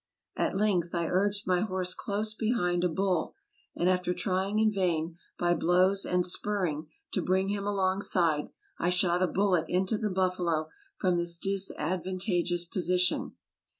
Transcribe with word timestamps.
At 0.35 0.57
length 0.57 0.95
I 0.95 1.05
urged 1.05 1.45
my 1.45 1.59
horse 1.61 1.93
close 1.93 2.33
behind 2.33 2.83
a 2.83 2.89
bull, 2.89 3.35
and 3.75 3.87
after 3.87 4.15
trying 4.15 4.57
in 4.57 4.71
vain, 4.73 5.15
by 5.37 5.53
blows 5.53 6.05
and 6.07 6.25
spurring, 6.25 6.87
to 7.13 7.21
bring 7.21 7.49
him 7.49 7.67
alongside, 7.67 8.49
I 8.79 8.89
shot 8.89 9.21
a 9.21 9.27
bullet 9.27 9.65
into 9.67 9.99
the 9.99 10.09
buffalo 10.09 10.69
from 10.97 11.17
this 11.17 11.37
disadvantageous 11.37 12.65
position. 12.65 13.33